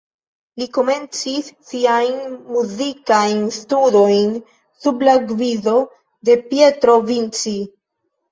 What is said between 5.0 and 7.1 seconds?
la gvido de Pietro